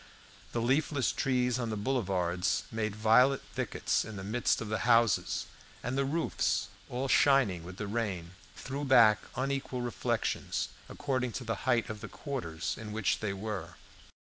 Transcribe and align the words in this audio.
The 0.51 0.63
leafless 0.63 1.11
trees 1.11 1.59
on 1.59 1.69
the 1.69 1.77
boulevards 1.77 2.63
made 2.71 2.95
violet 2.95 3.43
thickets 3.53 4.03
in 4.03 4.15
the 4.15 4.23
midst 4.23 4.59
of 4.59 4.67
the 4.67 4.79
houses, 4.79 5.45
and 5.83 5.95
the 5.95 6.05
roofs, 6.05 6.69
all 6.89 7.07
shining 7.07 7.63
with 7.63 7.77
the 7.77 7.85
rain, 7.85 8.31
threw 8.55 8.83
back 8.83 9.19
unequal 9.35 9.81
reflections, 9.83 10.69
according 10.89 11.33
to 11.33 11.43
the 11.43 11.53
height 11.69 11.87
of 11.87 12.01
the 12.01 12.07
quarters 12.07 12.77
in 12.79 12.93
which 12.93 13.19
they 13.19 13.31
were. 13.31 13.75